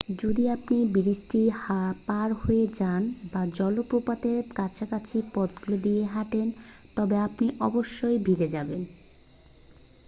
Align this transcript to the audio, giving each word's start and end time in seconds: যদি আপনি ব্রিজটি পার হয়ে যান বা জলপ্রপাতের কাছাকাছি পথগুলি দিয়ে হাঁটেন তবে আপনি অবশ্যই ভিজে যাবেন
যদি 0.21 0.43
আপনি 0.49 0.77
ব্রিজটি 0.93 1.41
পার 2.07 2.29
হয়ে 2.41 2.65
যান 2.79 3.01
বা 3.31 3.41
জলপ্রপাতের 3.57 4.41
কাছাকাছি 4.55 5.17
পথগুলি 5.33 5.77
দিয়ে 5.77 6.03
হাঁটেন 6.05 6.47
তবে 6.95 7.15
আপনি 7.19 7.45
অবশ্যই 7.59 8.17
ভিজে 8.17 8.47
যাবেন 8.47 8.81